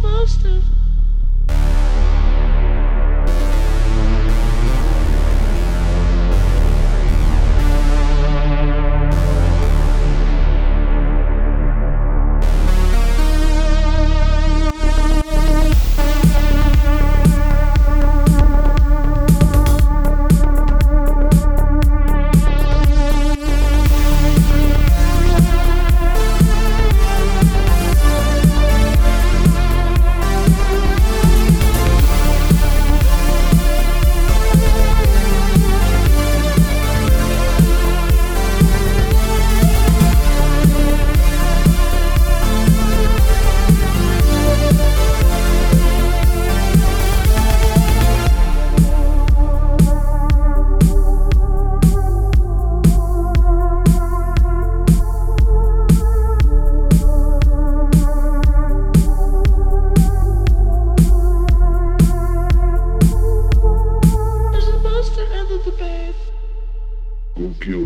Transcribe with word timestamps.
supposed? 0.00 0.77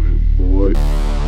boy. 0.00 1.21